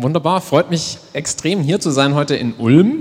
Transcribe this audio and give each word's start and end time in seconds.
Wunderbar, 0.00 0.40
freut 0.40 0.70
mich 0.70 0.98
extrem 1.12 1.60
hier 1.60 1.80
zu 1.80 1.90
sein 1.90 2.14
heute 2.14 2.36
in 2.36 2.54
Ulm, 2.54 3.00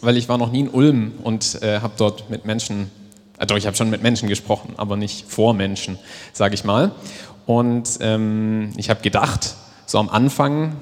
weil 0.00 0.16
ich 0.16 0.26
war 0.26 0.38
noch 0.38 0.50
nie 0.50 0.60
in 0.60 0.70
Ulm 0.70 1.12
und 1.22 1.62
äh, 1.62 1.80
habe 1.80 1.92
dort 1.98 2.30
mit 2.30 2.46
Menschen, 2.46 2.90
äh, 3.38 3.44
doch 3.44 3.58
ich 3.58 3.66
habe 3.66 3.76
schon 3.76 3.90
mit 3.90 4.02
Menschen 4.02 4.30
gesprochen, 4.30 4.72
aber 4.78 4.96
nicht 4.96 5.30
vor 5.30 5.52
Menschen, 5.52 5.98
sage 6.32 6.54
ich 6.54 6.64
mal. 6.64 6.92
Und 7.44 7.98
ähm, 8.00 8.72
ich 8.78 8.88
habe 8.88 9.02
gedacht, 9.02 9.54
so 9.84 9.98
am 9.98 10.08
Anfang 10.08 10.76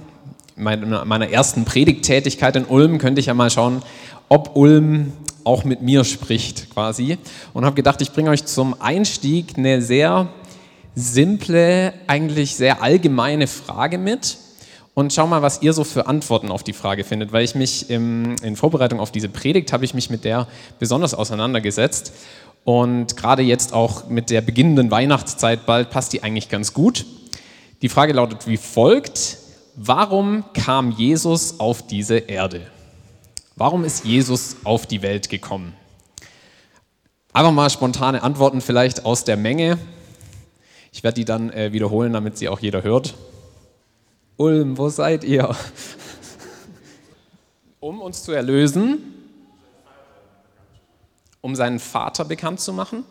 meiner, 0.54 1.04
meiner 1.04 1.28
ersten 1.28 1.64
Predigttätigkeit 1.64 2.54
in 2.54 2.64
Ulm 2.64 2.98
könnte 2.98 3.18
ich 3.18 3.26
ja 3.26 3.34
mal 3.34 3.50
schauen, 3.50 3.82
ob 4.28 4.54
Ulm 4.54 5.12
auch 5.42 5.64
mit 5.64 5.82
mir 5.82 6.04
spricht 6.04 6.70
quasi. 6.72 7.18
Und 7.52 7.64
habe 7.64 7.74
gedacht, 7.74 8.00
ich 8.00 8.12
bringe 8.12 8.30
euch 8.30 8.44
zum 8.44 8.80
Einstieg 8.80 9.58
eine 9.58 9.82
sehr 9.82 10.28
simple, 10.94 11.94
eigentlich 12.06 12.54
sehr 12.54 12.80
allgemeine 12.80 13.48
Frage 13.48 13.98
mit 13.98 14.36
und 14.94 15.12
schau 15.12 15.26
mal, 15.26 15.40
was 15.40 15.62
ihr 15.62 15.72
so 15.72 15.84
für 15.84 16.06
Antworten 16.06 16.50
auf 16.50 16.62
die 16.62 16.74
Frage 16.74 17.04
findet, 17.04 17.32
weil 17.32 17.44
ich 17.44 17.54
mich 17.54 17.88
im, 17.88 18.36
in 18.42 18.56
Vorbereitung 18.56 19.00
auf 19.00 19.10
diese 19.10 19.28
Predigt 19.28 19.72
habe 19.72 19.84
ich 19.84 19.94
mich 19.94 20.10
mit 20.10 20.24
der 20.24 20.46
besonders 20.78 21.14
auseinandergesetzt 21.14 22.12
und 22.64 23.16
gerade 23.16 23.42
jetzt 23.42 23.72
auch 23.72 24.08
mit 24.08 24.30
der 24.30 24.40
beginnenden 24.40 24.90
Weihnachtszeit 24.90 25.66
bald 25.66 25.90
passt 25.90 26.12
die 26.12 26.22
eigentlich 26.22 26.48
ganz 26.48 26.74
gut. 26.74 27.06
Die 27.80 27.88
Frage 27.88 28.12
lautet 28.12 28.46
wie 28.46 28.56
folgt: 28.56 29.38
Warum 29.76 30.44
kam 30.52 30.92
Jesus 30.92 31.58
auf 31.58 31.86
diese 31.86 32.18
Erde? 32.18 32.60
Warum 33.56 33.84
ist 33.84 34.04
Jesus 34.04 34.56
auf 34.64 34.86
die 34.86 35.02
Welt 35.02 35.28
gekommen? 35.28 35.74
Einfach 37.32 37.52
mal 37.52 37.70
spontane 37.70 38.22
Antworten 38.22 38.60
vielleicht 38.60 39.06
aus 39.06 39.24
der 39.24 39.36
Menge. 39.36 39.78
Ich 40.92 41.02
werde 41.02 41.14
die 41.14 41.24
dann 41.24 41.50
äh, 41.50 41.72
wiederholen, 41.72 42.12
damit 42.12 42.36
sie 42.36 42.48
auch 42.48 42.60
jeder 42.60 42.82
hört. 42.82 43.14
Ulm, 44.42 44.76
wo 44.76 44.88
seid 44.88 45.22
ihr? 45.22 45.54
um 47.78 48.00
uns 48.00 48.24
zu 48.24 48.32
erlösen, 48.32 48.98
um 51.40 51.54
seinen 51.54 51.78
Vater 51.78 52.24
bekannt 52.24 52.58
zu 52.58 52.72
machen, 52.72 53.04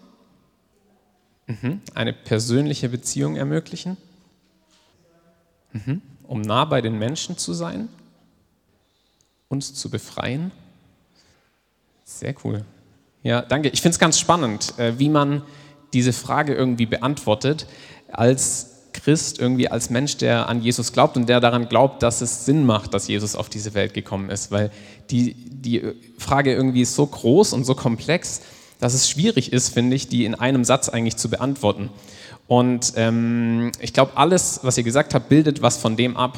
mhm. 1.48 1.80
eine 1.96 2.12
persönliche 2.12 2.90
Beziehung 2.90 3.38
ermöglichen, 3.38 3.96
mhm. 5.72 6.02
um 6.24 6.42
nah 6.42 6.66
bei 6.66 6.82
den 6.82 7.00
Menschen 7.00 7.38
zu 7.38 7.54
sein, 7.54 7.88
uns 9.48 9.74
zu 9.74 9.90
befreien. 9.90 10.52
Sehr 12.04 12.36
cool. 12.44 12.66
Ja, 13.24 13.42
danke. 13.42 13.70
Ich 13.70 13.82
finde 13.82 13.94
es 13.94 14.00
ganz 14.00 14.20
spannend, 14.20 14.78
äh, 14.78 15.00
wie 15.00 15.10
man 15.10 15.44
diese 15.94 16.12
Frage 16.12 16.54
irgendwie 16.54 16.88
beantwortet, 16.88 17.68
als 18.12 18.71
Christ, 19.04 19.40
irgendwie 19.40 19.68
als 19.68 19.90
Mensch, 19.90 20.18
der 20.18 20.48
an 20.48 20.62
Jesus 20.62 20.94
glaubt 20.94 21.18
und 21.18 21.28
der 21.28 21.40
daran 21.40 21.70
glaubt, 21.70 22.04
dass 22.04 22.22
es 22.22 22.46
Sinn 22.46 22.66
macht, 22.66 22.94
dass 22.94 23.08
Jesus 23.08 23.36
auf 23.36 23.50
diese 23.50 23.74
Welt 23.74 23.94
gekommen 23.94 24.30
ist. 24.30 24.52
Weil 24.52 24.72
die, 25.10 25.34
die 25.34 25.82
Frage 26.18 26.54
irgendwie 26.54 26.82
ist 26.82 26.96
so 26.96 27.06
groß 27.06 27.54
und 27.54 27.66
so 27.66 27.76
komplex, 27.76 28.42
dass 28.80 28.94
es 28.94 29.10
schwierig 29.10 29.54
ist, 29.54 29.70
finde 29.70 29.96
ich, 29.96 30.08
die 30.08 30.26
in 30.26 30.36
einem 30.36 30.64
Satz 30.64 30.90
eigentlich 30.90 31.18
zu 31.18 31.30
beantworten. 31.30 31.90
Und 32.48 32.94
ähm, 32.96 33.72
ich 33.80 33.94
glaube, 33.94 34.18
alles, 34.18 34.60
was 34.64 34.78
ihr 34.78 34.84
gesagt 34.84 35.14
habt, 35.14 35.30
bildet 35.30 35.62
was 35.62 35.78
von 35.78 35.96
dem 35.96 36.18
ab, 36.18 36.38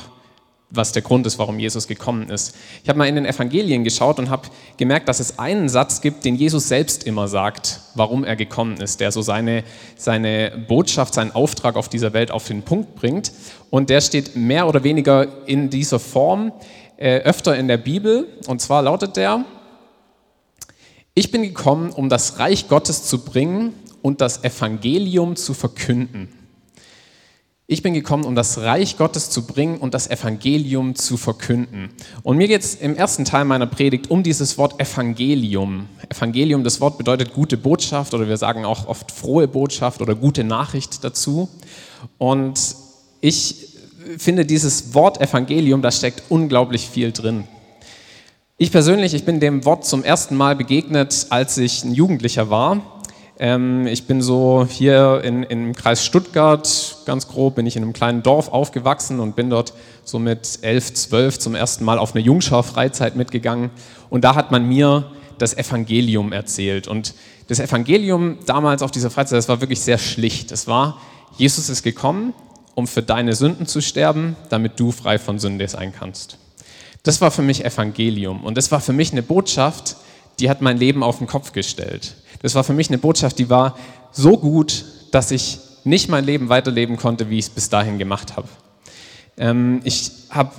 was 0.74 0.92
der 0.92 1.04
Grund 1.04 1.26
ist, 1.28 1.38
warum 1.38 1.60
Jesus 1.60 1.88
gekommen 1.88 2.30
ist. 2.30 2.56
Ich 2.82 2.90
habe 2.90 2.98
mal 2.98 3.08
in 3.08 3.16
den 3.16 3.26
Evangelien 3.26 3.84
geschaut 3.84 4.18
und 4.20 4.30
habe 4.30 4.48
gemerkt, 4.78 5.08
dass 5.08 5.20
es 5.20 5.38
einen 5.38 5.70
Satz 5.70 6.02
gibt, 6.02 6.26
den 6.26 6.36
Jesus 6.36 6.68
selbst 6.68 7.04
immer 7.04 7.28
sagt, 7.28 7.80
warum 7.96 8.24
er 8.24 8.36
gekommen 8.36 8.78
ist, 8.78 9.00
der 9.00 9.12
so 9.12 9.22
seine, 9.22 9.64
seine 9.96 10.66
Botschaft, 10.68 11.14
seinen 11.14 11.32
Auftrag 11.32 11.76
auf 11.76 11.90
dieser 11.90 12.14
Welt 12.14 12.32
auf 12.32 12.48
den 12.48 12.64
Punkt 12.64 12.96
bringt. 12.96 13.32
Und 13.70 13.90
der 13.90 14.02
steht 14.02 14.36
mehr 14.36 14.68
oder 14.68 14.84
weniger 14.84 15.48
in 15.48 15.70
dieser 15.70 16.00
Form 16.00 16.52
äh, 16.98 17.20
öfter 17.20 17.56
in 17.56 17.68
der 17.68 17.78
Bibel. 17.78 18.28
Und 18.48 18.62
zwar 18.62 18.82
lautet 18.82 19.16
der, 19.16 19.46
ich 21.14 21.32
bin 21.32 21.44
gekommen, 21.44 21.92
um 21.92 22.10
das 22.10 22.40
Reich 22.40 22.68
Gottes 22.68 23.04
zu 23.04 23.24
bringen 23.24 23.74
und 24.02 24.22
das 24.22 24.44
Evangelium 24.44 25.36
zu 25.36 25.54
verkünden. 25.54 26.30
Ich 27.66 27.82
bin 27.82 27.94
gekommen, 27.94 28.26
um 28.26 28.36
das 28.36 28.58
Reich 28.58 28.98
Gottes 28.98 29.30
zu 29.30 29.48
bringen 29.48 29.78
und 29.78 29.94
das 29.94 30.10
Evangelium 30.10 30.96
zu 30.96 31.16
verkünden. 31.16 31.92
Und 32.22 32.36
mir 32.36 32.50
geht 32.50 32.62
es 32.62 32.76
im 32.76 32.94
ersten 32.94 33.24
Teil 33.24 33.46
meiner 33.46 33.68
Predigt 33.68 34.12
um 34.12 34.22
dieses 34.22 34.58
Wort 34.58 34.82
Evangelium. 34.82 35.88
Evangelium, 36.10 36.66
das 36.66 36.82
Wort 36.82 36.98
bedeutet 36.98 37.34
gute 37.34 37.56
Botschaft 37.56 38.14
oder 38.14 38.28
wir 38.28 38.36
sagen 38.36 38.66
auch 38.66 38.88
oft 38.90 39.14
frohe 39.14 39.48
Botschaft 39.48 40.02
oder 40.02 40.14
gute 40.14 40.44
Nachricht 40.44 41.06
dazu. 41.06 41.48
Und 42.18 42.60
ich 43.22 43.70
finde 44.18 44.46
dieses 44.46 44.94
Wort 44.94 45.22
Evangelium, 45.22 45.82
da 45.82 45.92
steckt 45.92 46.24
unglaublich 46.28 46.90
viel 46.90 47.14
drin. 47.14 47.46
Ich 48.58 48.74
persönlich, 48.74 49.14
ich 49.14 49.24
bin 49.24 49.40
dem 49.40 49.64
Wort 49.64 49.86
zum 49.86 50.04
ersten 50.04 50.36
Mal 50.36 50.58
begegnet, 50.58 51.28
als 51.30 51.58
ich 51.58 51.86
ein 51.86 51.94
Jugendlicher 51.94 52.50
war 52.50 52.93
ähm, 53.40 53.88
ich 53.88 54.06
bin 54.06 54.22
so 54.22 54.68
hier 54.70 55.22
in, 55.24 55.44
im 55.44 55.74
Kreis 55.74 56.06
Stuttgart, 56.06 56.98
ganz 57.06 57.28
grob, 57.28 57.56
bin 57.56 57.66
ich 57.66 57.76
in 57.76 57.84
einem 57.84 57.94
kleinen 57.94 58.24
Dorf 58.24 58.50
aufgewachsen 58.50 59.20
und 59.20 59.36
bin 59.36 59.50
dort 59.50 59.74
so 60.04 60.20
mit 60.20 60.60
elf, 60.62 60.94
zwölf 60.94 61.40
zum 61.40 61.56
ersten 61.56 61.84
Mal 61.84 61.98
auf 61.98 62.14
eine 62.14 62.24
Jungschar-Freizeit 62.24 63.16
mitgegangen. 63.16 63.72
Und 64.10 64.24
da 64.24 64.36
hat 64.36 64.52
man 64.52 64.68
mir 64.68 65.12
das 65.40 65.58
Evangelium 65.58 66.32
erzählt. 66.32 66.88
Und 66.88 67.14
das 67.48 67.60
Evangelium 67.60 68.38
damals 68.46 68.84
auf 68.84 68.92
dieser 68.92 69.10
Freizeit, 69.10 69.38
das 69.38 69.50
war 69.50 69.62
wirklich 69.62 69.82
sehr 69.82 69.98
schlicht. 69.98 70.52
Es 70.52 70.68
war, 70.68 71.02
Jesus 71.38 71.70
ist 71.70 71.84
gekommen, 71.84 72.34
um 72.76 72.88
für 72.88 73.02
deine 73.02 73.34
Sünden 73.34 73.66
zu 73.66 73.82
sterben, 73.82 74.36
damit 74.50 74.80
du 74.80 74.92
frei 74.92 75.18
von 75.18 75.40
Sünde 75.40 75.68
sein 75.68 75.94
kannst. 75.98 76.38
Das 77.04 77.20
war 77.20 77.32
für 77.32 77.42
mich 77.42 77.66
Evangelium. 77.66 78.44
Und 78.44 78.58
das 78.58 78.72
war 78.72 78.80
für 78.80 78.94
mich 78.94 79.12
eine 79.12 79.24
Botschaft, 79.24 79.98
die 80.40 80.50
hat 80.50 80.62
mein 80.62 80.78
Leben 80.78 81.04
auf 81.04 81.18
den 81.18 81.28
Kopf 81.28 81.52
gestellt. 81.52 82.16
Das 82.44 82.54
war 82.54 82.64
für 82.64 82.74
mich 82.74 82.90
eine 82.90 83.00
Botschaft, 83.00 83.40
die 83.40 83.50
war 83.50 83.76
so 84.12 84.38
gut, 84.38 84.86
dass 85.12 85.32
ich 85.32 85.60
nicht 85.86 86.10
mein 86.10 86.26
Leben 86.26 86.50
weiterleben 86.50 86.98
konnte, 86.98 87.30
wie 87.30 87.40
ich 87.40 87.46
es 87.46 87.50
bis 87.50 87.70
dahin 87.70 87.98
gemacht 87.98 88.36
habe. 88.36 88.48
Ähm, 89.38 89.82
ich 89.84 90.12
habe 90.30 90.52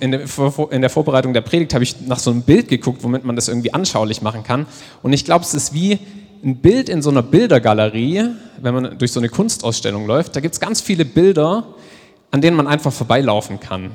in, 0.00 0.12
in 0.12 0.80
der 0.80 0.90
Vorbereitung 0.90 1.32
der 1.32 1.40
Predigt 1.40 1.74
habe 1.74 1.84
ich 1.84 2.00
nach 2.00 2.18
so 2.18 2.30
einem 2.30 2.42
Bild 2.42 2.68
geguckt, 2.68 3.02
womit 3.02 3.24
man 3.24 3.36
das 3.36 3.48
irgendwie 3.48 3.74
anschaulich 3.74 4.22
machen 4.22 4.44
kann. 4.44 4.66
Und 5.02 5.12
ich 5.12 5.24
glaube, 5.24 5.44
es 5.44 5.54
ist 5.54 5.74
wie 5.74 5.98
ein 6.44 6.56
Bild 6.56 6.88
in 6.88 7.02
so 7.02 7.10
einer 7.10 7.22
Bildergalerie, 7.22 8.30
wenn 8.60 8.74
man 8.74 8.98
durch 8.98 9.12
so 9.12 9.20
eine 9.20 9.28
Kunstausstellung 9.28 10.06
läuft. 10.06 10.36
Da 10.36 10.40
gibt 10.40 10.54
es 10.54 10.60
ganz 10.60 10.80
viele 10.80 11.04
Bilder, 11.04 11.64
an 12.30 12.40
denen 12.40 12.56
man 12.56 12.68
einfach 12.68 12.92
vorbeilaufen 12.92 13.58
kann. 13.58 13.90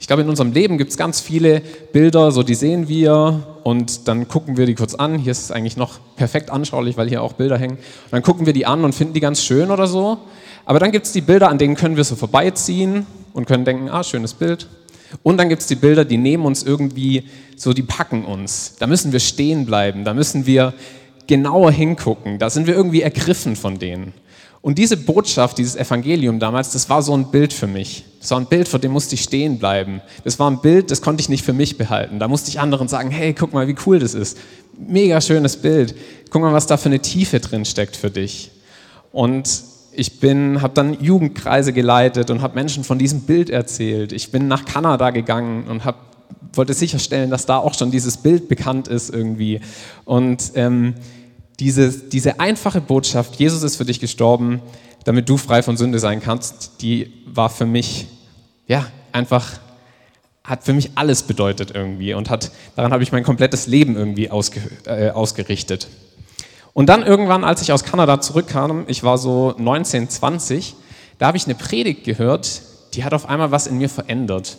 Ich 0.00 0.06
glaube, 0.06 0.22
in 0.22 0.28
unserem 0.28 0.52
Leben 0.52 0.78
gibt 0.78 0.90
es 0.90 0.96
ganz 0.96 1.20
viele 1.20 1.60
Bilder, 1.92 2.30
so 2.30 2.42
die 2.42 2.54
sehen 2.54 2.88
wir 2.88 3.58
und 3.64 4.06
dann 4.06 4.28
gucken 4.28 4.56
wir 4.56 4.64
die 4.64 4.74
kurz 4.74 4.94
an. 4.94 5.18
Hier 5.18 5.32
ist 5.32 5.42
es 5.42 5.50
eigentlich 5.50 5.76
noch 5.76 5.98
perfekt 6.16 6.50
anschaulich, 6.50 6.96
weil 6.96 7.08
hier 7.08 7.22
auch 7.22 7.32
Bilder 7.32 7.58
hängen. 7.58 7.76
Und 7.76 8.12
dann 8.12 8.22
gucken 8.22 8.46
wir 8.46 8.52
die 8.52 8.64
an 8.64 8.84
und 8.84 8.94
finden 8.94 9.14
die 9.14 9.20
ganz 9.20 9.42
schön 9.42 9.70
oder 9.70 9.88
so. 9.88 10.18
Aber 10.64 10.78
dann 10.78 10.92
gibt 10.92 11.06
es 11.06 11.12
die 11.12 11.20
Bilder, 11.20 11.48
an 11.48 11.58
denen 11.58 11.74
können 11.74 11.96
wir 11.96 12.04
so 12.04 12.14
vorbeiziehen 12.14 13.06
und 13.32 13.46
können 13.46 13.64
denken, 13.64 13.88
ah, 13.88 14.04
schönes 14.04 14.34
Bild. 14.34 14.68
Und 15.22 15.38
dann 15.38 15.48
gibt 15.48 15.62
es 15.62 15.68
die 15.68 15.74
Bilder, 15.74 16.04
die 16.04 16.18
nehmen 16.18 16.44
uns 16.44 16.62
irgendwie, 16.62 17.24
so 17.56 17.72
die 17.72 17.82
packen 17.82 18.24
uns. 18.24 18.76
Da 18.78 18.86
müssen 18.86 19.12
wir 19.12 19.20
stehen 19.20 19.66
bleiben, 19.66 20.04
da 20.04 20.14
müssen 20.14 20.46
wir 20.46 20.74
genauer 21.26 21.72
hingucken, 21.72 22.38
da 22.38 22.50
sind 22.50 22.66
wir 22.66 22.74
irgendwie 22.74 23.02
ergriffen 23.02 23.56
von 23.56 23.78
denen. 23.78 24.12
Und 24.60 24.78
diese 24.78 24.96
Botschaft, 24.96 25.58
dieses 25.58 25.76
Evangelium 25.76 26.38
damals, 26.38 26.72
das 26.72 26.88
war 26.88 27.02
so 27.02 27.16
ein 27.16 27.30
Bild 27.30 27.52
für 27.52 27.66
mich. 27.66 28.04
Das 28.20 28.30
war 28.32 28.40
ein 28.40 28.46
Bild, 28.46 28.68
vor 28.68 28.80
dem 28.80 28.92
musste 28.92 29.14
ich 29.14 29.22
stehen 29.22 29.58
bleiben. 29.58 30.00
Das 30.24 30.38
war 30.38 30.50
ein 30.50 30.60
Bild, 30.60 30.90
das 30.90 31.02
konnte 31.02 31.20
ich 31.20 31.28
nicht 31.28 31.44
für 31.44 31.52
mich 31.52 31.78
behalten. 31.78 32.18
Da 32.18 32.26
musste 32.26 32.50
ich 32.50 32.58
anderen 32.58 32.88
sagen, 32.88 33.10
hey, 33.10 33.32
guck 33.32 33.52
mal, 33.52 33.68
wie 33.68 33.76
cool 33.86 33.98
das 33.98 34.14
ist. 34.14 34.38
Mega 34.76 35.20
schönes 35.20 35.56
Bild. 35.56 35.94
Guck 36.30 36.42
mal, 36.42 36.52
was 36.52 36.66
da 36.66 36.76
für 36.76 36.88
eine 36.88 37.00
Tiefe 37.00 37.40
drin 37.40 37.64
steckt 37.64 37.96
für 37.96 38.10
dich. 38.10 38.50
Und 39.12 39.62
ich 39.92 40.12
habe 40.22 40.74
dann 40.74 41.00
Jugendkreise 41.00 41.72
geleitet 41.72 42.30
und 42.30 42.42
habe 42.42 42.54
Menschen 42.54 42.84
von 42.84 42.98
diesem 42.98 43.22
Bild 43.22 43.50
erzählt. 43.50 44.12
Ich 44.12 44.30
bin 44.30 44.46
nach 44.46 44.64
Kanada 44.64 45.10
gegangen 45.10 45.64
und 45.68 45.84
hab, 45.84 45.96
wollte 46.52 46.72
sicherstellen, 46.72 47.30
dass 47.30 47.46
da 47.46 47.58
auch 47.58 47.74
schon 47.74 47.90
dieses 47.90 48.16
Bild 48.16 48.48
bekannt 48.48 48.86
ist 48.86 49.10
irgendwie. 49.10 49.60
Und 50.04 50.52
ähm, 50.54 50.94
diese, 51.58 51.90
diese 51.90 52.38
einfache 52.38 52.80
Botschaft, 52.80 53.36
Jesus 53.36 53.64
ist 53.64 53.76
für 53.76 53.84
dich 53.84 53.98
gestorben, 53.98 54.60
damit 55.04 55.28
du 55.28 55.36
frei 55.36 55.62
von 55.62 55.76
Sünde 55.76 55.98
sein 55.98 56.20
kannst, 56.20 56.82
die 56.82 57.12
war 57.38 57.48
für 57.48 57.64
mich, 57.64 58.06
ja, 58.66 58.86
einfach, 59.12 59.60
hat 60.44 60.64
für 60.64 60.74
mich 60.74 60.90
alles 60.96 61.22
bedeutet 61.22 61.70
irgendwie 61.74 62.12
und 62.12 62.28
hat, 62.28 62.50
daran 62.76 62.92
habe 62.92 63.02
ich 63.02 63.12
mein 63.12 63.22
komplettes 63.22 63.66
Leben 63.66 63.96
irgendwie 63.96 64.30
ausge, 64.30 64.60
äh, 64.84 65.10
ausgerichtet. 65.10 65.88
Und 66.74 66.88
dann 66.88 67.02
irgendwann, 67.02 67.44
als 67.44 67.62
ich 67.62 67.72
aus 67.72 67.84
Kanada 67.84 68.20
zurückkam, 68.20 68.84
ich 68.88 69.04
war 69.04 69.16
so 69.16 69.54
19, 69.56 70.10
20, 70.10 70.74
da 71.18 71.28
habe 71.28 71.36
ich 71.36 71.46
eine 71.46 71.54
Predigt 71.54 72.04
gehört, 72.04 72.62
die 72.94 73.04
hat 73.04 73.14
auf 73.14 73.26
einmal 73.28 73.50
was 73.50 73.66
in 73.66 73.78
mir 73.78 73.88
verändert. 73.88 74.58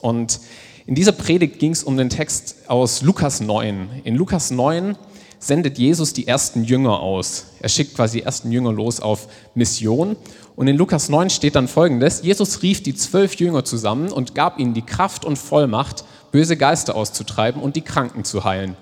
Und 0.00 0.40
in 0.86 0.94
dieser 0.94 1.12
Predigt 1.12 1.58
ging 1.58 1.72
es 1.72 1.82
um 1.82 1.96
den 1.96 2.08
Text 2.08 2.68
aus 2.68 3.02
Lukas 3.02 3.40
9. 3.40 4.02
In 4.04 4.14
Lukas 4.14 4.50
9 4.50 4.96
sendet 5.42 5.76
Jesus 5.76 6.12
die 6.12 6.28
ersten 6.28 6.62
Jünger 6.64 7.00
aus. 7.00 7.46
Er 7.60 7.68
schickt 7.68 7.96
quasi 7.96 8.18
die 8.18 8.24
ersten 8.24 8.52
Jünger 8.52 8.72
los 8.72 9.00
auf 9.00 9.26
Mission. 9.54 10.16
Und 10.54 10.68
in 10.68 10.76
Lukas 10.76 11.08
9 11.08 11.30
steht 11.30 11.54
dann 11.54 11.68
folgendes: 11.68 12.22
Jesus 12.22 12.62
rief 12.62 12.82
die 12.82 12.94
zwölf 12.94 13.34
Jünger 13.34 13.64
zusammen 13.64 14.12
und 14.12 14.34
gab 14.34 14.58
ihnen 14.58 14.74
die 14.74 14.82
Kraft 14.82 15.24
und 15.24 15.36
Vollmacht, 15.36 16.04
böse 16.30 16.56
Geister 16.56 16.94
auszutreiben 16.94 17.62
und 17.62 17.76
die 17.76 17.82
Kranken 17.82 18.24
zu 18.24 18.44
heilen. 18.44 18.76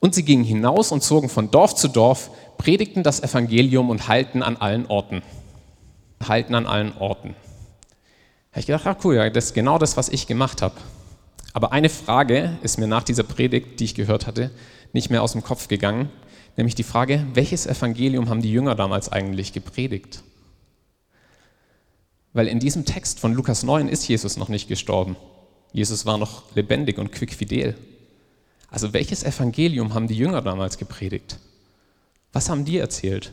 Und 0.00 0.14
sie 0.14 0.24
gingen 0.24 0.44
hinaus 0.44 0.92
und 0.92 1.02
zogen 1.02 1.28
von 1.28 1.50
Dorf 1.50 1.74
zu 1.74 1.88
Dorf, 1.88 2.30
predigten 2.58 3.02
das 3.02 3.22
Evangelium 3.22 3.90
und 3.90 4.08
heilten 4.08 4.42
an 4.42 4.56
allen 4.56 4.86
Orten. 4.86 5.22
Halten 6.26 6.54
an 6.54 6.66
allen 6.66 6.96
Orten. 6.96 7.34
Da 8.50 8.56
habe 8.56 8.60
ich 8.60 8.66
gedacht, 8.66 8.86
ah 8.86 8.96
cool, 9.04 9.14
ja, 9.14 9.30
das 9.30 9.46
ist 9.46 9.54
genau 9.54 9.78
das, 9.78 9.96
was 9.96 10.08
ich 10.08 10.26
gemacht 10.26 10.62
habe. 10.62 10.74
Aber 11.52 11.72
eine 11.72 11.88
Frage 11.88 12.58
ist 12.62 12.78
mir 12.78 12.86
nach 12.86 13.02
dieser 13.02 13.22
Predigt, 13.22 13.80
die 13.80 13.84
ich 13.84 13.94
gehört 13.94 14.26
hatte, 14.26 14.50
nicht 14.92 15.10
mehr 15.10 15.22
aus 15.22 15.32
dem 15.32 15.42
Kopf 15.42 15.68
gegangen, 15.68 16.08
nämlich 16.56 16.74
die 16.74 16.82
Frage, 16.82 17.26
welches 17.34 17.66
Evangelium 17.66 18.28
haben 18.28 18.42
die 18.42 18.52
Jünger 18.52 18.74
damals 18.74 19.10
eigentlich 19.10 19.52
gepredigt? 19.52 20.22
Weil 22.32 22.46
in 22.46 22.60
diesem 22.60 22.84
Text 22.84 23.20
von 23.20 23.34
Lukas 23.34 23.62
9 23.62 23.88
ist 23.88 24.06
Jesus 24.06 24.36
noch 24.36 24.48
nicht 24.48 24.68
gestorben. 24.68 25.16
Jesus 25.72 26.06
war 26.06 26.18
noch 26.18 26.54
lebendig 26.54 26.98
und 26.98 27.12
quickfidel. 27.12 27.76
Also 28.70 28.92
welches 28.92 29.24
Evangelium 29.24 29.94
haben 29.94 30.06
die 30.06 30.16
Jünger 30.16 30.42
damals 30.42 30.78
gepredigt? 30.78 31.38
Was 32.32 32.48
haben 32.48 32.64
die 32.64 32.78
erzählt? 32.78 33.32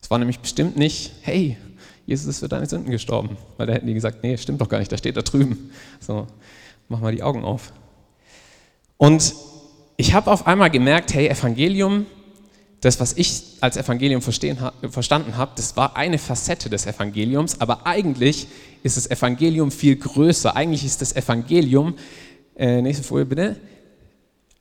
Es 0.00 0.10
war 0.10 0.18
nämlich 0.18 0.40
bestimmt 0.40 0.76
nicht, 0.76 1.12
hey, 1.22 1.56
Jesus 2.06 2.26
ist 2.26 2.40
für 2.40 2.48
deine 2.48 2.66
Sünden 2.66 2.90
gestorben. 2.90 3.38
Weil 3.56 3.66
da 3.66 3.72
hätten 3.72 3.86
die 3.86 3.94
gesagt, 3.94 4.22
nee, 4.22 4.36
stimmt 4.36 4.60
doch 4.60 4.68
gar 4.68 4.78
nicht, 4.78 4.92
da 4.92 4.98
steht 4.98 5.16
da 5.16 5.22
drüben. 5.22 5.70
So, 6.00 6.26
mach 6.88 7.00
mal 7.00 7.14
die 7.14 7.22
Augen 7.22 7.44
auf. 7.44 7.72
Und 8.98 9.34
ich 9.96 10.12
habe 10.12 10.30
auf 10.30 10.46
einmal 10.46 10.70
gemerkt, 10.70 11.14
hey, 11.14 11.28
Evangelium, 11.28 12.06
das, 12.84 13.00
was 13.00 13.14
ich 13.14 13.42
als 13.60 13.76
Evangelium 13.76 14.20
verstanden 14.20 15.36
habe, 15.36 15.52
das 15.56 15.76
war 15.76 15.96
eine 15.96 16.18
Facette 16.18 16.68
des 16.68 16.86
Evangeliums, 16.86 17.60
aber 17.60 17.86
eigentlich 17.86 18.46
ist 18.82 18.96
das 18.96 19.10
Evangelium 19.10 19.70
viel 19.70 19.96
größer. 19.96 20.54
Eigentlich 20.54 20.84
ist 20.84 21.00
das 21.00 21.16
Evangelium, 21.16 21.94
äh, 22.56 22.82
nächste 22.82 23.02
Folie 23.02 23.24
bitte, 23.24 23.56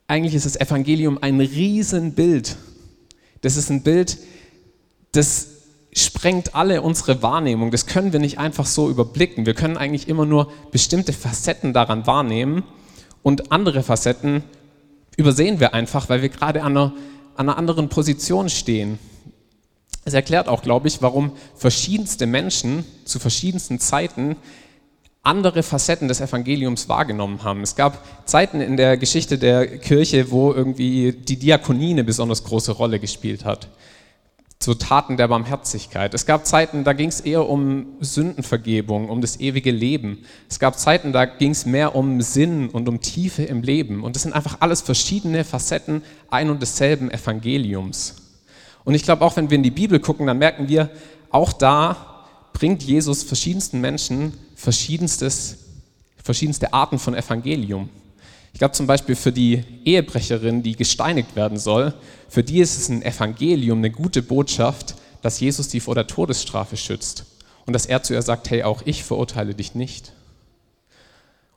eigentlich 0.07 0.35
ist 0.35 0.45
das 0.45 0.55
Evangelium 0.55 1.17
ein 1.21 1.39
Riesenbild. 1.39 2.55
Das 3.41 3.57
ist 3.57 3.69
ein 3.69 3.83
Bild, 3.83 4.17
das 5.11 5.47
sprengt 5.93 6.55
alle 6.55 6.81
unsere 6.81 7.21
Wahrnehmung. 7.21 7.71
Das 7.71 7.85
können 7.85 8.13
wir 8.13 8.19
nicht 8.19 8.39
einfach 8.39 8.65
so 8.65 8.89
überblicken. 8.89 9.45
Wir 9.45 9.53
können 9.53 9.77
eigentlich 9.77 10.07
immer 10.07 10.25
nur 10.25 10.51
bestimmte 10.71 11.13
Facetten 11.13 11.73
daran 11.73 12.07
wahrnehmen 12.07 12.63
und 13.21 13.51
andere 13.51 13.83
Facetten 13.83 14.43
übersehen 15.17 15.59
wir 15.59 15.73
einfach, 15.73 16.09
weil 16.09 16.21
wir 16.21 16.29
gerade 16.29 16.63
an 16.63 16.77
einer, 16.77 16.93
an 17.35 17.49
einer 17.49 17.57
anderen 17.57 17.89
Position 17.89 18.49
stehen. 18.49 18.99
Es 20.05 20.13
erklärt 20.13 20.47
auch, 20.47 20.61
glaube 20.61 20.87
ich, 20.87 21.01
warum 21.01 21.31
verschiedenste 21.55 22.25
Menschen 22.25 22.85
zu 23.05 23.19
verschiedensten 23.19 23.79
Zeiten 23.79 24.35
andere 25.21 25.63
Facetten 25.63 26.09
des 26.09 26.19
Evangeliums 26.19 26.89
wahrgenommen 26.89 27.43
haben. 27.43 27.61
Es 27.61 27.77
gab 27.77 28.03
Zeiten 28.27 28.59
in 28.59 28.75
der 28.75 28.97
Geschichte 28.97 29.37
der 29.37 29.77
Kirche, 29.77 30.31
wo 30.31 30.51
irgendwie 30.51 31.13
die 31.13 31.37
Diakonie 31.37 31.91
eine 31.91 32.03
besonders 32.03 32.43
große 32.43 32.73
Rolle 32.73 32.99
gespielt 32.99 33.45
hat 33.45 33.69
so 34.63 34.73
Taten 34.73 35.17
der 35.17 35.27
Barmherzigkeit. 35.27 36.13
Es 36.13 36.25
gab 36.25 36.45
Zeiten, 36.45 36.83
da 36.83 36.93
ging 36.93 37.09
es 37.09 37.19
eher 37.19 37.47
um 37.49 37.87
Sündenvergebung, 37.99 39.09
um 39.09 39.21
das 39.21 39.39
ewige 39.39 39.71
Leben. 39.71 40.25
Es 40.49 40.59
gab 40.59 40.79
Zeiten, 40.79 41.13
da 41.13 41.25
ging 41.25 41.51
es 41.51 41.65
mehr 41.65 41.95
um 41.95 42.21
Sinn 42.21 42.69
und 42.69 42.87
um 42.87 43.01
Tiefe 43.01 43.43
im 43.43 43.61
Leben. 43.61 44.03
Und 44.03 44.15
das 44.15 44.23
sind 44.23 44.33
einfach 44.33 44.57
alles 44.61 44.81
verschiedene 44.81 45.43
Facetten 45.43 46.03
ein 46.29 46.49
und 46.49 46.61
desselben 46.61 47.11
Evangeliums. 47.11 48.15
Und 48.83 48.95
ich 48.95 49.03
glaube, 49.03 49.23
auch 49.23 49.35
wenn 49.35 49.49
wir 49.49 49.55
in 49.55 49.63
die 49.63 49.71
Bibel 49.71 49.99
gucken, 49.99 50.27
dann 50.27 50.37
merken 50.37 50.67
wir, 50.67 50.89
auch 51.29 51.53
da 51.53 52.25
bringt 52.53 52.83
Jesus 52.83 53.23
verschiedensten 53.23 53.81
Menschen 53.81 54.33
verschiedenstes, 54.55 55.57
verschiedenste 56.23 56.73
Arten 56.73 56.99
von 56.99 57.15
Evangelium. 57.15 57.89
Ich 58.53 58.59
glaube 58.59 58.73
zum 58.73 58.85
Beispiel 58.85 59.15
für 59.15 59.31
die 59.31 59.63
Ehebrecherin, 59.83 60.61
die 60.61 60.75
gesteinigt 60.75 61.35
werden 61.35 61.57
soll, 61.57 61.93
für 62.29 62.43
die 62.43 62.59
ist 62.59 62.77
es 62.77 62.87
ein 62.87 63.01
Evangelium, 63.01 63.79
eine 63.79 63.89
gute 63.89 64.21
Botschaft, 64.21 64.95
dass 65.23 65.39
Jesus 65.39 65.71
sie 65.71 65.79
vor 65.79 65.95
der 65.95 66.05
Todesstrafe 66.05 66.77
schützt 66.77 67.25
und 67.65 67.73
dass 67.73 67.87
er 67.87 68.03
zu 68.03 68.13
ihr 68.13 68.21
sagt, 68.21 68.51
hey, 68.51 68.63
auch 68.63 68.83
ich 68.85 69.03
verurteile 69.03 69.55
dich 69.55 69.73
nicht. 69.73 70.13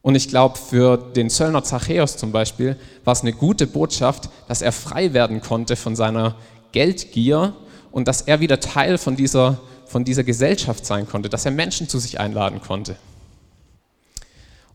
Und 0.01 0.15
ich 0.15 0.29
glaube, 0.29 0.57
für 0.57 0.97
den 0.97 1.29
Zöllner 1.29 1.65
Zachäus 1.65 2.17
zum 2.17 2.33
Beispiel 2.33 2.77
war 3.05 3.13
es 3.13 3.23
eine 3.23 3.33
gute 3.33 3.67
Botschaft, 3.67 4.31
dass 4.49 4.63
er 4.63 4.73
frei 4.73 5.13
werden 5.13 5.43
konnte 5.43 5.77
von 5.77 5.97
seiner 5.97 6.37
Geldgier 6.73 7.55
und 7.91 8.09
dass 8.09 8.23
er 8.23 8.41
wieder 8.41 8.61
Teil 8.61 8.99
von 8.99 9.17
dieser, 9.17 9.61
von 9.85 10.05
dieser 10.05 10.25
Gesellschaft 10.25 10.87
sein 10.87 11.09
konnte, 11.09 11.29
dass 11.29 11.45
er 11.45 11.51
Menschen 11.51 11.89
zu 11.89 11.99
sich 11.99 12.21
einladen 12.21 12.61
konnte. 12.61 12.97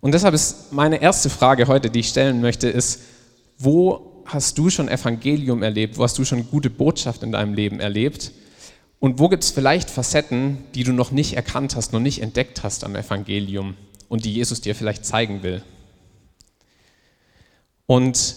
Und 0.01 0.13
deshalb 0.13 0.33
ist 0.33 0.73
meine 0.73 1.01
erste 1.01 1.29
Frage 1.29 1.67
heute, 1.67 1.91
die 1.91 1.99
ich 1.99 2.09
stellen 2.09 2.41
möchte, 2.41 2.67
ist, 2.67 3.01
wo 3.57 4.23
hast 4.25 4.57
du 4.57 4.69
schon 4.69 4.89
Evangelium 4.89 5.61
erlebt? 5.61 5.97
Wo 5.97 6.03
hast 6.03 6.17
du 6.17 6.25
schon 6.25 6.49
gute 6.49 6.71
Botschaft 6.71 7.21
in 7.21 7.31
deinem 7.31 7.53
Leben 7.53 7.79
erlebt? 7.79 8.31
Und 8.99 9.19
wo 9.19 9.29
gibt 9.29 9.43
es 9.43 9.51
vielleicht 9.51 9.89
Facetten, 9.89 10.57
die 10.73 10.83
du 10.83 10.91
noch 10.91 11.11
nicht 11.11 11.33
erkannt 11.33 11.75
hast, 11.75 11.93
noch 11.93 11.99
nicht 11.99 12.21
entdeckt 12.21 12.63
hast 12.63 12.83
am 12.83 12.95
Evangelium 12.95 13.75
und 14.09 14.25
die 14.25 14.33
Jesus 14.33 14.61
dir 14.61 14.75
vielleicht 14.75 15.05
zeigen 15.05 15.43
will? 15.43 15.63
Und 17.85 18.35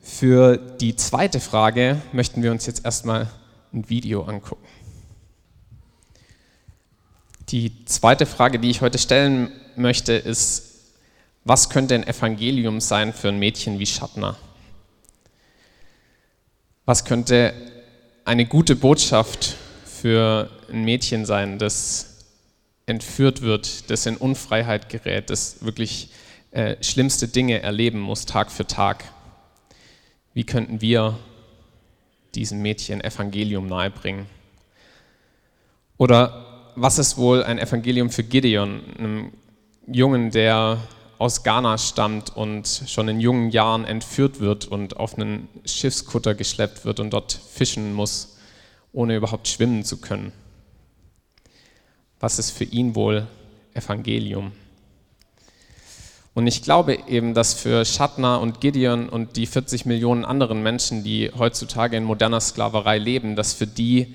für 0.00 0.56
die 0.56 0.96
zweite 0.96 1.40
Frage 1.40 2.00
möchten 2.12 2.42
wir 2.42 2.50
uns 2.50 2.64
jetzt 2.64 2.84
erstmal 2.84 3.30
ein 3.72 3.88
Video 3.90 4.22
angucken. 4.22 4.66
Die 7.50 7.84
zweite 7.86 8.24
Frage, 8.24 8.58
die 8.58 8.70
ich 8.70 8.80
heute 8.80 8.98
stellen 8.98 9.50
möchte, 9.76 10.12
ist, 10.12 10.67
was 11.48 11.70
könnte 11.70 11.94
ein 11.94 12.06
Evangelium 12.06 12.78
sein 12.78 13.14
für 13.14 13.28
ein 13.28 13.38
Mädchen 13.38 13.78
wie 13.78 13.86
Schattner? 13.86 14.36
Was 16.84 17.06
könnte 17.06 17.54
eine 18.26 18.44
gute 18.44 18.76
Botschaft 18.76 19.56
für 19.86 20.50
ein 20.70 20.84
Mädchen 20.84 21.24
sein, 21.24 21.58
das 21.58 22.26
entführt 22.84 23.40
wird, 23.40 23.88
das 23.88 24.04
in 24.04 24.18
Unfreiheit 24.18 24.90
gerät, 24.90 25.30
das 25.30 25.64
wirklich 25.64 26.10
äh, 26.50 26.76
schlimmste 26.84 27.28
Dinge 27.28 27.62
erleben 27.62 27.98
muss, 27.98 28.26
Tag 28.26 28.52
für 28.52 28.66
Tag? 28.66 29.04
Wie 30.34 30.44
könnten 30.44 30.82
wir 30.82 31.18
diesem 32.34 32.60
Mädchen 32.60 33.00
Evangelium 33.02 33.68
nahebringen? 33.68 34.26
Oder 35.96 36.72
was 36.76 36.98
ist 36.98 37.16
wohl 37.16 37.42
ein 37.42 37.58
Evangelium 37.58 38.10
für 38.10 38.22
Gideon, 38.22 38.82
einem 38.98 39.32
Jungen, 39.86 40.30
der 40.30 40.78
aus 41.18 41.42
Ghana 41.42 41.78
stammt 41.78 42.36
und 42.36 42.66
schon 42.86 43.08
in 43.08 43.20
jungen 43.20 43.50
Jahren 43.50 43.84
entführt 43.84 44.40
wird 44.40 44.66
und 44.66 44.96
auf 44.96 45.18
einen 45.18 45.48
Schiffskutter 45.64 46.34
geschleppt 46.34 46.84
wird 46.84 47.00
und 47.00 47.10
dort 47.10 47.32
fischen 47.32 47.92
muss, 47.92 48.36
ohne 48.92 49.16
überhaupt 49.16 49.48
schwimmen 49.48 49.84
zu 49.84 50.00
können. 50.00 50.32
Was 52.20 52.38
ist 52.38 52.52
für 52.52 52.64
ihn 52.64 52.94
wohl 52.94 53.26
Evangelium? 53.74 54.52
Und 56.34 56.46
ich 56.46 56.62
glaube 56.62 56.98
eben, 57.08 57.34
dass 57.34 57.54
für 57.54 57.84
Shatner 57.84 58.40
und 58.40 58.60
Gideon 58.60 59.08
und 59.08 59.36
die 59.36 59.46
40 59.46 59.86
Millionen 59.86 60.24
anderen 60.24 60.62
Menschen, 60.62 61.02
die 61.02 61.32
heutzutage 61.36 61.96
in 61.96 62.04
moderner 62.04 62.40
Sklaverei 62.40 62.98
leben, 62.98 63.34
dass 63.34 63.54
für 63.54 63.66
die 63.66 64.14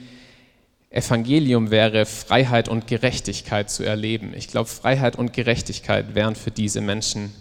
Evangelium 0.93 1.71
wäre, 1.71 2.05
Freiheit 2.05 2.69
und 2.69 2.85
Gerechtigkeit 2.85 3.71
zu 3.71 3.83
erleben. 3.83 4.33
Ich 4.35 4.47
glaube, 4.47 4.69
Freiheit 4.69 5.15
und 5.15 5.33
Gerechtigkeit 5.33 6.13
wären 6.13 6.35
für 6.35 6.51
diese 6.51 6.81
Menschen 6.81 7.33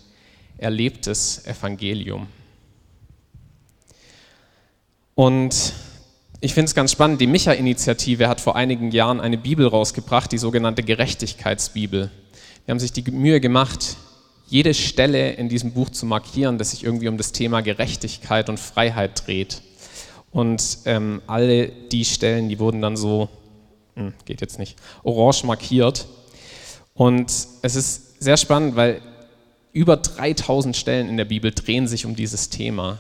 erlebtes 0.57 1.47
Evangelium. 1.47 2.29
Und 5.15 5.75
ich 6.41 6.55
finde 6.55 6.65
es 6.65 6.75
ganz 6.75 6.93
spannend, 6.93 7.21
die 7.21 7.27
Micha-Initiative 7.27 8.27
hat 8.27 8.41
vor 8.41 8.57
einigen 8.57 8.91
Jahren 8.91 9.21
eine 9.21 9.37
Bibel 9.37 9.67
rausgebracht, 9.67 10.33
die 10.33 10.39
sogenannte 10.39 10.83
Gerechtigkeitsbibel. 10.83 12.11
Die 12.67 12.71
haben 12.71 12.81
sich 12.81 12.93
die 12.93 13.09
Mühe 13.11 13.39
gemacht, 13.39 13.97
jede 14.49 14.73
Stelle 14.73 15.33
in 15.33 15.51
diesem 15.51 15.73
Buch 15.73 15.91
zu 15.91 16.07
markieren, 16.07 16.57
das 16.57 16.71
sich 16.71 16.85
irgendwie 16.85 17.09
um 17.09 17.19
das 17.19 17.33
Thema 17.33 17.61
Gerechtigkeit 17.61 18.49
und 18.49 18.59
Freiheit 18.59 19.27
dreht. 19.27 19.61
Und 20.31 20.79
ähm, 20.87 21.21
alle 21.27 21.69
die 21.69 22.07
Stellen, 22.07 22.49
die 22.49 22.59
wurden 22.59 22.81
dann 22.81 22.97
so 22.97 23.29
hm, 23.95 24.15
geht 24.25 24.41
jetzt 24.41 24.59
nicht, 24.59 24.77
orange 25.03 25.45
markiert. 25.45 26.07
Und 26.95 27.31
es 27.63 27.77
ist 27.77 28.23
sehr 28.23 28.37
spannend, 28.37 28.77
weil 28.77 29.01
über 29.73 29.97
3000 29.97 30.77
Stellen 30.77 31.09
in 31.09 31.17
der 31.17 31.25
Bibel 31.25 31.51
drehen 31.51 31.87
sich 31.87 32.05
um 32.05 32.15
dieses 32.15 32.51
Thema. 32.51 32.99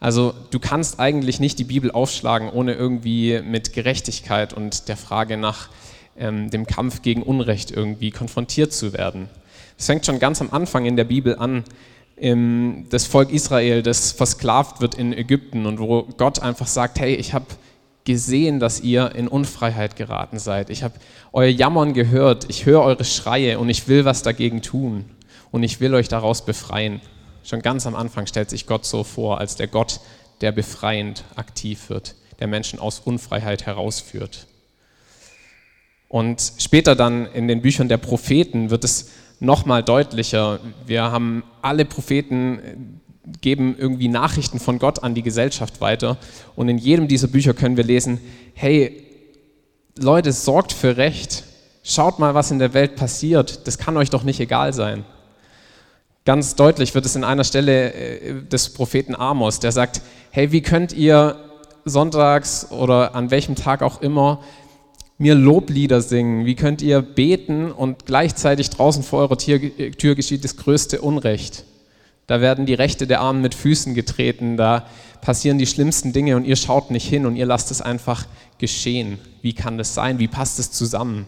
Also 0.00 0.34
du 0.50 0.58
kannst 0.58 0.98
eigentlich 1.00 1.40
nicht 1.40 1.58
die 1.58 1.64
Bibel 1.64 1.90
aufschlagen, 1.90 2.50
ohne 2.50 2.74
irgendwie 2.74 3.40
mit 3.42 3.72
Gerechtigkeit 3.72 4.52
und 4.52 4.88
der 4.88 4.96
Frage 4.96 5.36
nach 5.36 5.68
ähm, 6.16 6.50
dem 6.50 6.66
Kampf 6.66 7.02
gegen 7.02 7.22
Unrecht 7.22 7.70
irgendwie 7.70 8.10
konfrontiert 8.10 8.72
zu 8.72 8.92
werden. 8.92 9.28
Es 9.78 9.86
fängt 9.86 10.06
schon 10.06 10.18
ganz 10.18 10.40
am 10.40 10.50
Anfang 10.50 10.86
in 10.86 10.96
der 10.96 11.04
Bibel 11.04 11.36
an, 11.36 11.64
das 12.16 13.06
Volk 13.06 13.32
Israel, 13.32 13.82
das 13.82 14.12
versklavt 14.12 14.80
wird 14.80 14.94
in 14.94 15.12
Ägypten 15.12 15.66
und 15.66 15.80
wo 15.80 16.04
Gott 16.16 16.38
einfach 16.38 16.68
sagt, 16.68 17.00
hey, 17.00 17.14
ich 17.14 17.34
habe 17.34 17.46
gesehen, 18.04 18.60
dass 18.60 18.80
ihr 18.80 19.14
in 19.14 19.28
Unfreiheit 19.28 19.96
geraten 19.96 20.38
seid. 20.38 20.70
Ich 20.70 20.82
habe 20.82 20.94
euer 21.32 21.48
Jammern 21.48 21.94
gehört, 21.94 22.46
ich 22.48 22.66
höre 22.66 22.82
eure 22.82 23.04
Schreie 23.04 23.58
und 23.58 23.68
ich 23.70 23.88
will 23.88 24.04
was 24.04 24.22
dagegen 24.22 24.62
tun 24.62 25.06
und 25.50 25.62
ich 25.62 25.80
will 25.80 25.94
euch 25.94 26.08
daraus 26.08 26.44
befreien. 26.44 27.00
Schon 27.42 27.62
ganz 27.62 27.86
am 27.86 27.94
Anfang 27.94 28.26
stellt 28.26 28.50
sich 28.50 28.66
Gott 28.66 28.84
so 28.84 29.04
vor, 29.04 29.38
als 29.38 29.56
der 29.56 29.68
Gott, 29.68 30.00
der 30.40 30.52
befreiend 30.52 31.24
aktiv 31.36 31.88
wird, 31.88 32.14
der 32.40 32.46
Menschen 32.46 32.78
aus 32.78 33.00
Unfreiheit 33.00 33.66
herausführt. 33.66 34.46
Und 36.08 36.52
später 36.58 36.94
dann 36.94 37.26
in 37.26 37.48
den 37.48 37.62
Büchern 37.62 37.88
der 37.88 37.96
Propheten 37.96 38.70
wird 38.70 38.84
es 38.84 39.10
nochmal 39.40 39.82
deutlicher. 39.82 40.60
Wir 40.86 41.02
haben 41.02 41.42
alle 41.62 41.84
Propheten 41.84 43.00
geben 43.40 43.76
irgendwie 43.78 44.08
Nachrichten 44.08 44.60
von 44.60 44.78
Gott 44.78 45.02
an 45.02 45.14
die 45.14 45.22
Gesellschaft 45.22 45.80
weiter. 45.80 46.18
Und 46.56 46.68
in 46.68 46.78
jedem 46.78 47.08
dieser 47.08 47.28
Bücher 47.28 47.54
können 47.54 47.76
wir 47.76 47.84
lesen, 47.84 48.20
hey, 48.54 49.02
Leute, 49.98 50.32
sorgt 50.32 50.72
für 50.72 50.96
Recht. 50.96 51.44
Schaut 51.82 52.18
mal, 52.18 52.34
was 52.34 52.50
in 52.50 52.58
der 52.58 52.74
Welt 52.74 52.96
passiert. 52.96 53.66
Das 53.66 53.78
kann 53.78 53.96
euch 53.96 54.10
doch 54.10 54.24
nicht 54.24 54.40
egal 54.40 54.72
sein. 54.72 55.04
Ganz 56.24 56.54
deutlich 56.54 56.94
wird 56.94 57.04
es 57.04 57.16
in 57.16 57.24
einer 57.24 57.44
Stelle 57.44 57.92
äh, 57.92 58.42
des 58.42 58.70
Propheten 58.70 59.14
Amos, 59.14 59.60
der 59.60 59.72
sagt, 59.72 60.00
hey, 60.30 60.52
wie 60.52 60.62
könnt 60.62 60.92
ihr 60.92 61.36
sonntags 61.84 62.70
oder 62.70 63.14
an 63.14 63.30
welchem 63.30 63.54
Tag 63.54 63.82
auch 63.82 64.00
immer 64.00 64.42
mir 65.18 65.34
Loblieder 65.34 66.00
singen? 66.00 66.46
Wie 66.46 66.54
könnt 66.54 66.80
ihr 66.80 67.02
beten 67.02 67.70
und 67.70 68.06
gleichzeitig 68.06 68.70
draußen 68.70 69.02
vor 69.02 69.20
eurer 69.20 69.36
Tür 69.36 70.14
geschieht 70.14 70.44
das 70.44 70.56
größte 70.56 71.02
Unrecht? 71.02 71.64
Da 72.26 72.40
werden 72.40 72.66
die 72.66 72.74
Rechte 72.74 73.06
der 73.06 73.20
Armen 73.20 73.42
mit 73.42 73.54
Füßen 73.54 73.94
getreten, 73.94 74.56
da 74.56 74.86
passieren 75.20 75.58
die 75.58 75.66
schlimmsten 75.66 76.12
Dinge 76.12 76.36
und 76.36 76.44
ihr 76.44 76.56
schaut 76.56 76.90
nicht 76.90 77.08
hin 77.08 77.26
und 77.26 77.36
ihr 77.36 77.46
lasst 77.46 77.70
es 77.70 77.80
einfach 77.80 78.26
geschehen. 78.58 79.18
Wie 79.42 79.54
kann 79.54 79.78
das 79.78 79.94
sein? 79.94 80.18
Wie 80.18 80.28
passt 80.28 80.58
es 80.58 80.70
zusammen? 80.70 81.26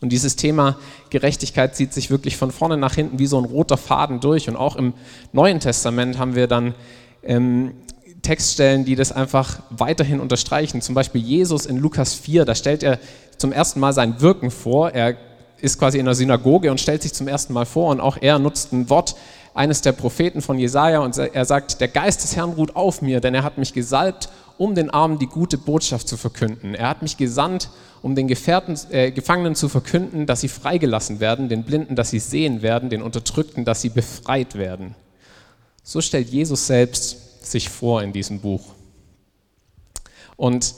Und 0.00 0.10
dieses 0.10 0.36
Thema 0.36 0.76
Gerechtigkeit 1.10 1.76
zieht 1.76 1.92
sich 1.92 2.10
wirklich 2.10 2.36
von 2.36 2.50
vorne 2.50 2.76
nach 2.76 2.94
hinten 2.94 3.18
wie 3.18 3.26
so 3.26 3.38
ein 3.38 3.44
roter 3.44 3.76
Faden 3.76 4.20
durch. 4.20 4.48
Und 4.48 4.56
auch 4.56 4.76
im 4.76 4.94
Neuen 5.32 5.60
Testament 5.60 6.18
haben 6.18 6.34
wir 6.34 6.46
dann 6.46 6.74
ähm, 7.22 7.74
Textstellen, 8.22 8.84
die 8.84 8.96
das 8.96 9.12
einfach 9.12 9.60
weiterhin 9.70 10.20
unterstreichen. 10.20 10.80
Zum 10.80 10.94
Beispiel 10.94 11.20
Jesus 11.20 11.66
in 11.66 11.76
Lukas 11.76 12.14
4, 12.14 12.44
da 12.44 12.54
stellt 12.54 12.82
er 12.82 12.98
zum 13.36 13.52
ersten 13.52 13.80
Mal 13.80 13.92
sein 13.92 14.20
Wirken 14.20 14.50
vor. 14.50 14.90
Er 14.90 15.16
ist 15.60 15.78
quasi 15.78 15.98
in 15.98 16.06
der 16.06 16.14
Synagoge 16.14 16.70
und 16.70 16.80
stellt 16.80 17.02
sich 17.02 17.12
zum 17.12 17.28
ersten 17.28 17.52
Mal 17.52 17.66
vor 17.66 17.90
und 17.90 18.00
auch 18.00 18.16
er 18.20 18.38
nutzt 18.38 18.72
ein 18.72 18.88
Wort 18.88 19.16
eines 19.54 19.80
der 19.82 19.92
Propheten 19.92 20.40
von 20.40 20.58
Jesaja 20.58 21.00
und 21.00 21.16
er 21.16 21.44
sagt: 21.44 21.80
Der 21.80 21.88
Geist 21.88 22.22
des 22.22 22.36
Herrn 22.36 22.50
ruht 22.50 22.76
auf 22.76 23.02
mir, 23.02 23.20
denn 23.20 23.34
er 23.34 23.42
hat 23.42 23.58
mich 23.58 23.72
gesalbt, 23.72 24.28
um 24.58 24.74
den 24.74 24.90
Armen 24.90 25.18
die 25.18 25.26
gute 25.26 25.58
Botschaft 25.58 26.08
zu 26.08 26.16
verkünden. 26.16 26.74
Er 26.74 26.88
hat 26.88 27.02
mich 27.02 27.16
gesandt, 27.16 27.70
um 28.02 28.14
den 28.14 28.28
Gefährten, 28.28 28.78
äh, 28.90 29.10
Gefangenen 29.10 29.54
zu 29.54 29.68
verkünden, 29.68 30.26
dass 30.26 30.40
sie 30.40 30.48
freigelassen 30.48 31.20
werden, 31.20 31.48
den 31.48 31.64
Blinden, 31.64 31.96
dass 31.96 32.10
sie 32.10 32.18
sehen 32.18 32.62
werden, 32.62 32.90
den 32.90 33.02
Unterdrückten, 33.02 33.64
dass 33.64 33.80
sie 33.80 33.88
befreit 33.90 34.56
werden. 34.56 34.94
So 35.82 36.00
stellt 36.00 36.28
Jesus 36.28 36.66
selbst 36.66 37.50
sich 37.50 37.68
vor 37.68 38.02
in 38.02 38.12
diesem 38.12 38.40
Buch. 38.40 38.74
Und 40.36 40.74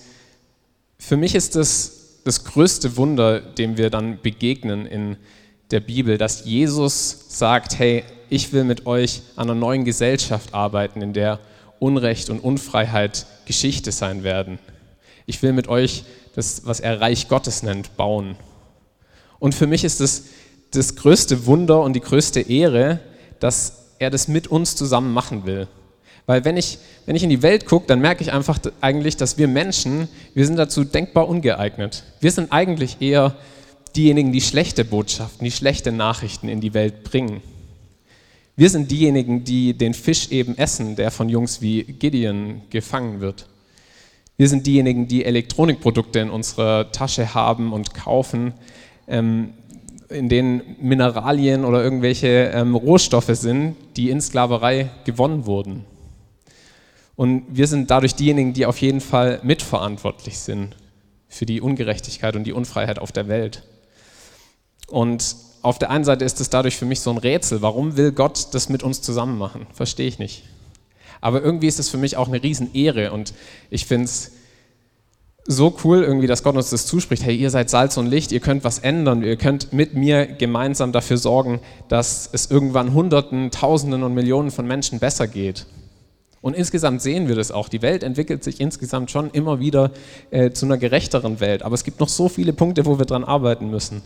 für 0.99 1.17
mich 1.17 1.35
ist 1.35 1.57
das 1.57 2.03
das 2.25 2.45
größte 2.45 2.97
Wunder, 2.97 3.41
dem 3.41 3.77
wir 3.77 3.91
dann 3.91 4.21
begegnen 4.21 4.87
in 4.87 5.17
der 5.71 5.81
Bibel, 5.81 6.19
dass 6.19 6.45
Jesus 6.45 7.27
sagt, 7.29 7.79
hey, 7.79 8.05
ich 8.33 8.55
will 8.55 8.65
mit 8.65 8.87
euch 8.87 9.21
an 9.37 9.51
einer 9.51 9.61
neuen 9.61 9.85
Gesellschaft 9.85 10.55
arbeiten, 10.55 11.03
in 11.03 11.13
der 11.13 11.39
Unrecht 11.79 12.31
und 12.31 12.41
Unfreiheit 12.41 13.27
Geschichte 13.45 13.93
sein 13.93 14.25
werden. 14.25 14.59
Ich 15.27 15.43
will 15.43 15.53
mit 15.53 15.69
euch 15.69 16.05
das, 16.35 16.65
was 16.65 16.81
er 16.81 16.99
Reich 17.03 17.29
Gottes 17.29 17.63
nennt, 17.63 17.95
bauen. 17.99 18.37
Und 19.39 19.55
für 19.55 19.67
mich 19.67 19.85
ist 19.85 20.01
es 20.01 20.23
das, 20.71 20.87
das 20.87 20.97
größte 20.97 21.45
Wunder 21.45 21.83
und 21.83 21.93
die 21.93 22.01
größte 22.01 22.41
Ehre, 22.41 23.01
dass 23.39 23.89
er 23.99 24.09
das 24.09 24.29
mit 24.29 24.49
uns 24.49 24.77
zusammen 24.77 25.13
machen 25.13 25.45
will. 25.45 25.69
Weil 26.25 26.47
wenn 26.47 26.57
ich, 26.57 26.79
wenn 27.05 27.17
ich 27.17 27.25
in 27.25 27.31
die 27.31 27.43
Welt 27.43 27.67
gucke, 27.67 27.87
dann 27.87 28.01
merke 28.01 28.23
ich 28.23 28.33
einfach 28.33 28.59
eigentlich, 28.81 29.19
dass 29.19 29.37
wir 29.37 29.47
Menschen, 29.47 30.09
wir 30.33 30.47
sind 30.47 30.57
dazu 30.57 30.85
denkbar 30.85 31.29
ungeeignet. 31.29 32.05
Wir 32.21 32.31
sind 32.31 32.51
eigentlich 32.51 33.03
eher 33.03 33.35
diejenigen, 33.95 34.33
die 34.33 34.41
schlechte 34.41 34.87
Botschaften, 34.87 35.45
die 35.45 35.51
schlechte 35.51 35.93
Nachrichten 35.93 36.49
in 36.49 36.63
die 36.63 36.73
Welt 36.73 37.05
bringen. 37.05 37.43
Wir 38.55 38.69
sind 38.69 38.91
diejenigen, 38.91 39.45
die 39.45 39.73
den 39.73 39.95
Fisch 39.95 40.31
eben 40.31 40.59
essen, 40.59 40.95
der 40.95 41.11
von 41.11 41.31
Jungs 41.31 41.63
wie 41.63 41.85
Gideon 41.85 42.63
gefangen 42.69 43.21
wird. 43.21 43.47
Wir 44.37 44.49
sind 44.49 44.67
diejenigen, 44.67 45.09
die 45.09 45.25
Elektronikprodukte 45.25 46.19
in 46.19 46.29
unserer 46.29 46.93
Tasche 46.93 47.33
haben 47.33 47.73
und 47.73 47.95
kaufen, 47.95 48.53
ähm, 49.09 49.55
in 50.11 50.29
denen 50.29 50.77
Mineralien 50.81 51.65
oder 51.65 51.83
irgendwelche 51.83 52.51
ähm, 52.55 52.75
Rohstoffe 52.75 53.35
sind, 53.35 53.77
die 53.97 54.11
in 54.11 54.21
Sklaverei 54.21 54.91
gewonnen 55.05 55.47
wurden. 55.47 55.87
Und 57.17 57.45
wir 57.49 57.67
sind 57.67 57.91
dadurch 57.91 58.15
diejenigen, 58.15 58.53
die 58.53 58.67
auf 58.67 58.79
jeden 58.79 59.01
Fall 59.01 59.41
mitverantwortlich 59.43 60.39
sind 60.39 60.77
für 61.29 61.47
die 61.47 61.63
Ungerechtigkeit 61.63 62.37
und 62.37 62.45
die 62.45 62.53
Unfreiheit 62.53 62.99
auf 62.99 63.13
der 63.13 63.29
Welt. 63.29 63.63
Und 64.89 65.37
auf 65.63 65.79
der 65.79 65.91
einen 65.91 66.05
Seite 66.05 66.25
ist 66.25 66.41
es 66.41 66.51
dadurch 66.51 66.77
für 66.77 66.85
mich 66.85 67.01
so 67.01 67.11
ein 67.11 67.19
Rätsel. 67.19 67.63
Warum 67.63 67.97
will 67.97 68.13
Gott 68.13 68.49
das 68.53 68.69
mit 68.69 68.83
uns 68.83 69.01
zusammen 69.01 69.39
machen? 69.39 69.67
Verstehe 69.73 70.09
ich 70.09 70.19
nicht. 70.19 70.43
Aber 71.21 71.43
irgendwie 71.43 71.69
ist 71.69 71.79
es 71.79 71.89
für 71.89 71.99
mich 71.99 72.17
auch 72.17 72.29
eine 72.29 72.43
Riesenehre 72.43 73.13
und 73.13 73.33
ich 73.71 73.87
finde 73.87 74.07
es 74.07 74.33
so 75.45 75.77
cool 75.85 76.03
irgendwie, 76.03 76.27
dass 76.27 76.43
Gott 76.43 76.57
uns 76.57 76.71
das 76.71 76.87
zuspricht. 76.87 77.25
Hey, 77.25 77.37
ihr 77.37 77.51
seid 77.51 77.71
Salz 77.71 77.97
und 77.97 78.07
Licht, 78.07 78.33
ihr 78.33 78.41
könnt 78.41 78.65
was 78.65 78.79
ändern, 78.79 79.23
ihr 79.23 79.37
könnt 79.37 79.73
mit 79.73 79.95
mir 79.95 80.27
gemeinsam 80.27 80.93
dafür 80.93 81.17
sorgen, 81.17 81.61
dass 81.89 82.29
es 82.33 82.51
irgendwann 82.51 82.93
Hunderten, 82.95 83.51
Tausenden 83.51 84.03
und 84.03 84.15
Millionen 84.15 84.51
von 84.51 84.67
Menschen 84.67 84.99
besser 84.99 85.27
geht. 85.27 85.67
Und 86.41 86.57
insgesamt 86.57 87.03
sehen 87.03 87.29
wir 87.29 87.37
das 87.37 87.53
auch. 87.53 87.69
Die 87.69 87.83
Welt 87.83 88.03
entwickelt 88.03 88.43
sich 88.43 88.61
insgesamt 88.61 89.13
schon 89.13 89.31
immer 89.31 89.61
wieder 89.61 89.93
äh, 90.31 90.51
zu 90.51 90.67
einer 90.67 90.77
gerechteren 90.77 91.39
Welt. 91.39 91.63
Aber 91.63 91.75
es 91.75 91.85
gibt 91.85 92.01
noch 92.01 92.09
so 92.09 92.29
viele 92.29 92.53
Punkte, 92.53 92.85
wo 92.85 92.99
wir 92.99 93.07
dran 93.07 93.23
arbeiten 93.23 93.71
müssen. 93.71 94.03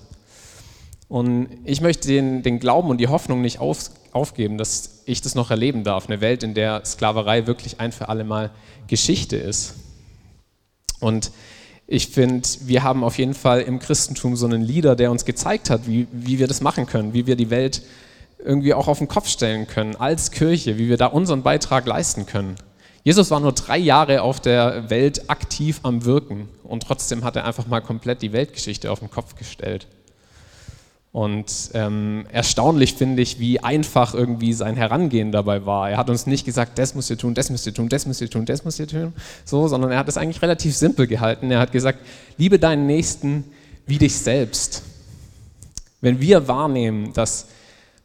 Und 1.08 1.48
ich 1.64 1.80
möchte 1.80 2.08
den, 2.08 2.42
den 2.42 2.58
Glauben 2.58 2.90
und 2.90 2.98
die 2.98 3.08
Hoffnung 3.08 3.40
nicht 3.40 3.60
auf, 3.60 3.90
aufgeben, 4.12 4.58
dass 4.58 5.02
ich 5.04 5.20
das 5.20 5.34
noch 5.34 5.50
erleben 5.50 5.84
darf. 5.84 6.08
Eine 6.08 6.20
Welt, 6.20 6.42
in 6.42 6.54
der 6.54 6.84
Sklaverei 6.84 7.46
wirklich 7.46 7.80
ein 7.80 7.92
für 7.92 8.08
alle 8.08 8.24
Mal 8.24 8.50
Geschichte 8.88 9.36
ist. 9.36 9.74
Und 10.98 11.30
ich 11.86 12.08
finde, 12.08 12.48
wir 12.62 12.82
haben 12.82 13.04
auf 13.04 13.18
jeden 13.18 13.34
Fall 13.34 13.60
im 13.60 13.78
Christentum 13.78 14.34
so 14.34 14.46
einen 14.46 14.62
Leader, 14.62 14.96
der 14.96 15.12
uns 15.12 15.24
gezeigt 15.24 15.70
hat, 15.70 15.86
wie, 15.86 16.08
wie 16.10 16.40
wir 16.40 16.48
das 16.48 16.60
machen 16.60 16.86
können, 16.86 17.14
wie 17.14 17.26
wir 17.26 17.36
die 17.36 17.50
Welt 17.50 17.82
irgendwie 18.44 18.74
auch 18.74 18.88
auf 18.88 18.98
den 18.98 19.08
Kopf 19.08 19.28
stellen 19.28 19.66
können 19.68 19.94
als 19.96 20.32
Kirche, 20.32 20.78
wie 20.78 20.88
wir 20.88 20.96
da 20.96 21.06
unseren 21.06 21.42
Beitrag 21.42 21.86
leisten 21.86 22.26
können. 22.26 22.56
Jesus 23.04 23.30
war 23.30 23.38
nur 23.38 23.52
drei 23.52 23.78
Jahre 23.78 24.22
auf 24.22 24.40
der 24.40 24.90
Welt 24.90 25.30
aktiv 25.30 25.78
am 25.84 26.04
Wirken 26.04 26.48
und 26.64 26.82
trotzdem 26.82 27.22
hat 27.22 27.36
er 27.36 27.44
einfach 27.44 27.68
mal 27.68 27.80
komplett 27.80 28.20
die 28.20 28.32
Weltgeschichte 28.32 28.90
auf 28.90 28.98
den 28.98 29.10
Kopf 29.10 29.36
gestellt. 29.36 29.86
Und 31.16 31.70
ähm, 31.72 32.26
erstaunlich 32.30 32.92
finde 32.92 33.22
ich, 33.22 33.40
wie 33.40 33.60
einfach 33.60 34.12
irgendwie 34.12 34.52
sein 34.52 34.76
Herangehen 34.76 35.32
dabei 35.32 35.64
war. 35.64 35.88
Er 35.88 35.96
hat 35.96 36.10
uns 36.10 36.26
nicht 36.26 36.44
gesagt, 36.44 36.78
das 36.78 36.94
müsst 36.94 37.08
ihr 37.08 37.16
tun, 37.16 37.32
das 37.32 37.48
müsst 37.48 37.66
ihr 37.66 37.72
tun, 37.72 37.88
das 37.88 38.04
müsst 38.04 38.20
ihr 38.20 38.28
tun, 38.28 38.44
das 38.44 38.66
müsst 38.66 38.78
ihr 38.80 38.86
tun, 38.86 39.14
so, 39.46 39.66
sondern 39.66 39.92
er 39.92 39.98
hat 39.98 40.08
es 40.08 40.18
eigentlich 40.18 40.42
relativ 40.42 40.76
simpel 40.76 41.06
gehalten. 41.06 41.50
Er 41.50 41.58
hat 41.58 41.72
gesagt, 41.72 42.00
liebe 42.36 42.58
deinen 42.58 42.86
Nächsten 42.86 43.44
wie 43.86 43.96
dich 43.96 44.14
selbst. 44.14 44.82
Wenn 46.02 46.20
wir 46.20 46.48
wahrnehmen, 46.48 47.14
dass 47.14 47.46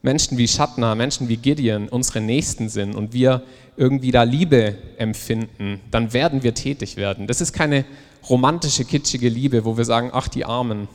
Menschen 0.01 0.37
wie 0.37 0.47
Shatna, 0.47 0.95
Menschen 0.95 1.27
wie 1.27 1.35
Gideon 1.35 1.89
unsere 1.89 2.21
Nächsten 2.21 2.69
sind 2.69 2.95
und 2.95 3.11
wir 3.11 3.43
irgendwie 3.75 4.11
da 4.11 4.23
Liebe 4.23 4.77
empfinden, 4.97 5.81
dann 5.91 6.13
werden 6.13 6.43
wir 6.43 6.53
tätig 6.53 6.95
werden. 6.95 7.27
Das 7.27 7.41
ist 7.41 7.51
keine 7.51 7.83
romantische, 8.29 8.85
kitschige 8.85 9.27
Liebe, 9.27 9.65
wo 9.65 9.75
wir 9.75 9.83
sagen, 9.83 10.11
ach 10.13 10.29
die 10.29 10.45
Armen, 10.45 10.87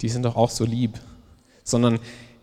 die 0.00 0.08
sind 0.08 0.24
doch 0.24 0.34
auch 0.34 0.50
so 0.50 0.64
lieb, 0.64 0.98
sondern 1.64 1.98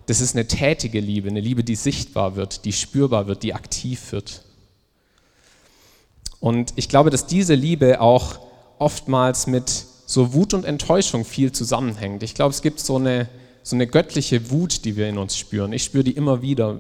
das 0.05 0.21
ist 0.21 0.36
eine 0.36 0.47
tätige 0.47 1.00
Liebe, 1.00 1.29
eine 1.29 1.41
Liebe, 1.41 1.63
die 1.63 1.75
sichtbar 1.75 2.36
wird, 2.36 2.65
die 2.65 2.74
spürbar 2.74 3.27
wird, 3.27 3.43
die 3.43 3.53
aktiv 3.53 4.12
wird. 4.12 4.43
Und 6.39 6.74
ich 6.75 6.88
glaube, 6.88 7.09
dass 7.09 7.25
diese 7.25 7.55
Liebe 7.55 8.00
auch 8.00 8.39
oftmals 8.79 9.47
mit 9.47 9.86
so 10.05 10.33
Wut 10.33 10.53
und 10.53 10.63
Enttäuschung 10.63 11.25
viel 11.25 11.51
zusammenhängt. 11.51 12.24
Ich 12.24 12.36
glaube, 12.36 12.51
es 12.51 12.62
gibt 12.62 12.79
so 12.79 12.95
eine 12.95 13.27
so 13.67 13.75
eine 13.75 13.86
göttliche 13.86 14.50
Wut, 14.50 14.86
die 14.86 14.95
wir 14.95 15.09
in 15.09 15.17
uns 15.17 15.38
spüren. 15.38 15.74
Ich 15.74 15.83
spüre 15.83 16.05
die 16.05 16.13
immer 16.13 16.41
wieder. 16.41 16.79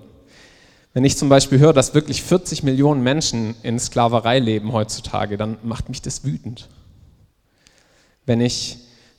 Wenn 0.93 1.03
ich 1.03 1.17
zum 1.17 1.27
Beispiel 1.27 1.59
höre, 1.59 1.73
dass 1.73 1.93
wirklich 1.93 2.23
40 2.23 2.63
Millionen 2.63 3.03
Menschen 3.03 3.55
in 3.61 3.77
Sklaverei 3.77 4.39
leben 4.39 4.71
heutzutage, 4.71 5.37
dann 5.37 5.57
macht 5.63 5.89
mich 5.89 6.01
das 6.01 6.23
wütend. 6.23 6.69
Wenn 8.25 8.39
ich 8.39 8.77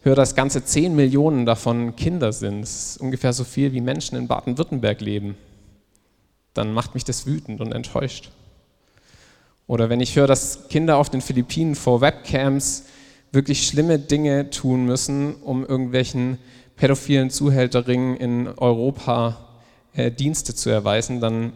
höre, 0.08 0.16
dass 0.16 0.34
ganze 0.34 0.64
10 0.64 0.96
Millionen 0.96 1.46
davon 1.46 1.94
Kinder 1.94 2.32
sind, 2.32 2.62
das 2.62 2.90
ist 2.90 3.00
ungefähr 3.00 3.32
so 3.32 3.44
viel 3.44 3.72
wie 3.72 3.80
Menschen 3.80 4.16
in 4.16 4.26
Baden-Württemberg 4.26 5.00
leben, 5.00 5.36
dann 6.54 6.72
macht 6.72 6.94
mich 6.94 7.04
das 7.04 7.26
wütend 7.26 7.60
und 7.60 7.72
enttäuscht. 7.72 8.30
Oder 9.66 9.90
wenn 9.90 10.00
ich 10.00 10.16
höre, 10.16 10.26
dass 10.26 10.68
Kinder 10.68 10.96
auf 10.96 11.10
den 11.10 11.20
Philippinen 11.20 11.74
vor 11.74 12.00
Webcams 12.00 12.84
wirklich 13.32 13.66
schlimme 13.66 13.98
Dinge 13.98 14.48
tun 14.48 14.86
müssen, 14.86 15.34
um 15.36 15.64
irgendwelchen 15.64 16.38
pädophilen 16.76 17.28
Zuhälterringen 17.28 18.16
in 18.16 18.48
Europa 18.48 19.36
äh, 19.92 20.10
Dienste 20.10 20.54
zu 20.54 20.70
erweisen, 20.70 21.20
dann 21.20 21.52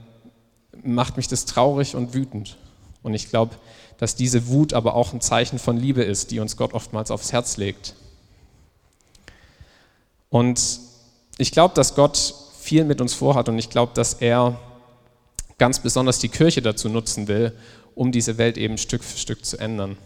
macht 0.85 1.17
mich 1.17 1.27
das 1.27 1.47
traurig 1.47 1.97
und 1.97 2.13
wütend. 2.13 2.59
Und 3.03 3.15
ich 3.15 3.31
glaube, 3.31 3.55
dass 3.97 4.15
diese 4.15 4.49
Wut 4.49 4.75
aber 4.75 4.95
auch 4.95 5.15
ein 5.15 5.23
Zeichen 5.23 5.59
von 5.59 5.79
Liebe 5.79 6.03
ist, 6.03 6.31
die 6.31 6.41
uns 6.41 6.57
Gott 6.59 6.75
oftmals 6.75 7.11
aufs 7.11 7.33
Herz 7.33 7.57
legt. 7.57 7.95
Und 10.33 10.81
ich 11.37 11.53
glaube, 11.53 11.75
dass 11.75 11.95
Gott 11.95 12.35
viel 12.59 12.85
mit 12.85 13.03
uns 13.03 13.13
vorhat 13.13 13.51
und 13.51 13.59
ich 13.59 13.69
glaube, 13.69 13.93
dass 13.95 14.15
er 14.15 14.59
ganz 15.59 15.81
besonders 15.81 16.21
die 16.21 16.31
Kirche 16.31 16.63
dazu 16.63 16.89
nutzen 16.89 17.29
will, 17.29 17.53
um 17.95 18.13
diese 18.13 18.39
Welt 18.39 18.57
eben 18.57 18.79
Stück 18.79 19.05
für 19.05 19.19
Stück 19.19 19.45
zu 19.45 19.59
ändern. 19.59 19.99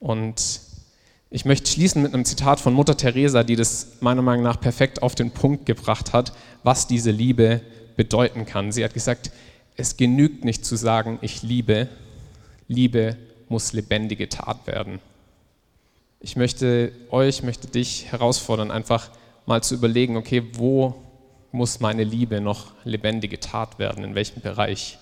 Und 0.00 0.60
ich 1.30 1.44
möchte 1.44 1.70
schließen 1.70 2.02
mit 2.02 2.12
einem 2.12 2.24
Zitat 2.24 2.58
von 2.58 2.74
Mutter 2.74 2.96
Teresa, 2.96 3.44
die 3.44 3.54
das 3.54 3.98
meiner 4.00 4.22
Meinung 4.22 4.42
nach 4.42 4.60
perfekt 4.60 5.00
auf 5.00 5.14
den 5.14 5.30
Punkt 5.30 5.64
gebracht 5.64 6.12
hat, 6.12 6.32
was 6.64 6.88
diese 6.88 7.12
Liebe 7.12 7.60
bedeuten 7.94 8.46
kann. 8.46 8.72
Sie 8.72 8.82
hat 8.82 8.94
gesagt, 8.94 9.30
es 9.76 9.96
genügt 9.96 10.44
nicht 10.44 10.64
zu 10.64 10.74
sagen, 10.74 11.20
ich 11.22 11.44
liebe, 11.44 11.86
Liebe 12.66 13.16
muss 13.48 13.72
lebendige 13.72 14.28
Tat 14.28 14.66
werden. 14.66 14.98
Ich 16.20 16.36
möchte 16.36 16.92
euch, 17.10 17.42
möchte 17.42 17.68
dich 17.68 18.10
herausfordern, 18.10 18.70
einfach 18.70 19.10
mal 19.44 19.62
zu 19.62 19.74
überlegen, 19.74 20.16
okay, 20.16 20.42
wo 20.54 20.94
muss 21.52 21.80
meine 21.80 22.04
Liebe 22.04 22.40
noch 22.40 22.72
lebendige 22.84 23.38
Tat 23.38 23.78
werden, 23.78 24.04
in 24.04 24.14
welchem 24.14 24.40
Bereich? 24.40 24.98